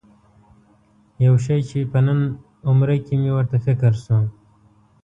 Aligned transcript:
یو 1.25 1.35
شی 1.45 1.59
چې 1.69 1.79
په 1.91 1.99
نن 2.05 2.19
عمره 2.69 2.97
کې 3.05 3.15
مې 3.21 3.31
ورته 3.37 3.57
فکر 3.65 3.91
شو. 4.03 4.17